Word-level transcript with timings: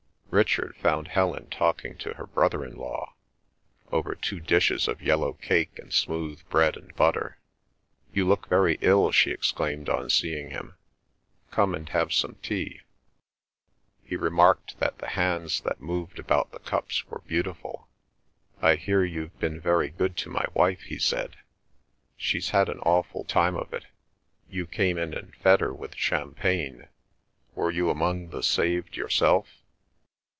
Richard 0.33 0.77
found 0.77 1.09
Helen 1.09 1.49
talking 1.49 1.97
to 1.97 2.13
her 2.13 2.25
brother 2.25 2.63
in 2.63 2.77
law, 2.77 3.15
over 3.91 4.15
two 4.15 4.39
dishes 4.39 4.87
of 4.87 5.01
yellow 5.01 5.33
cake 5.33 5.77
and 5.77 5.93
smooth 5.93 6.39
bread 6.47 6.77
and 6.77 6.95
butter. 6.95 7.37
"You 8.13 8.25
look 8.25 8.47
very 8.47 8.77
ill!" 8.79 9.11
she 9.11 9.31
exclaimed 9.31 9.89
on 9.89 10.09
seeing 10.09 10.51
him. 10.51 10.77
"Come 11.51 11.75
and 11.75 11.89
have 11.89 12.13
some 12.13 12.35
tea." 12.35 12.79
He 14.05 14.15
remarked 14.15 14.79
that 14.79 14.99
the 14.99 15.09
hands 15.09 15.59
that 15.65 15.81
moved 15.81 16.17
about 16.17 16.53
the 16.53 16.59
cups 16.59 17.05
were 17.07 17.23
beautiful. 17.27 17.89
"I 18.61 18.75
hear 18.75 19.03
you've 19.03 19.37
been 19.37 19.59
very 19.59 19.89
good 19.89 20.15
to 20.19 20.29
my 20.29 20.45
wife," 20.53 20.79
he 20.83 20.97
said. 20.97 21.35
"She's 22.15 22.51
had 22.51 22.69
an 22.69 22.79
awful 22.79 23.25
time 23.25 23.57
of 23.57 23.73
it. 23.73 23.83
You 24.49 24.65
came 24.65 24.97
in 24.97 25.13
and 25.13 25.35
fed 25.35 25.59
her 25.59 25.73
with 25.73 25.95
champagne. 25.97 26.87
Were 27.53 27.69
you 27.69 27.89
among 27.89 28.29
the 28.29 28.41
saved 28.43 28.95
yourself?" 28.95 29.57